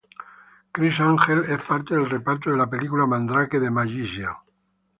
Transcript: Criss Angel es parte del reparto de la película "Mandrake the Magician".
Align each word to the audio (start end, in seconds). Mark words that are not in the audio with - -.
Criss 0.77 0.95
Angel 1.07 1.41
es 1.57 1.61
parte 1.67 1.93
del 1.95 2.09
reparto 2.15 2.49
de 2.49 2.57
la 2.63 2.67
película 2.73 3.05
"Mandrake 3.11 3.59
the 3.65 3.69
Magician". 3.69 4.33